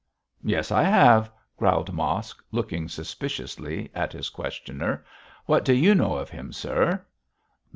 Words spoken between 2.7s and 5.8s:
suspiciously at his questioner. 'What do